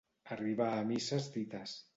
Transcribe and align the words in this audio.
Arribar 0.35 0.69
a 0.77 0.81
misses 0.93 1.31
dites. 1.37 1.79